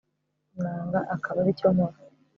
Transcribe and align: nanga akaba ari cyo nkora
nanga 0.61 0.99
akaba 1.15 1.37
ari 1.43 1.51
cyo 1.59 1.67
nkora 1.73 1.97